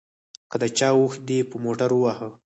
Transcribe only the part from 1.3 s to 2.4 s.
په موټر ووهه.